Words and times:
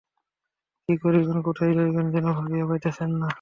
কি 0.89 0.93
করিবেন 1.03 1.37
কোথায় 1.47 1.73
যাইবেন 1.77 2.05
যেন 2.13 2.25
ভাবিয়া 2.37 2.65
পাইতেছেন 2.69 3.09
না। 3.19 3.29